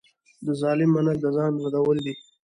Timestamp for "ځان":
1.35-1.51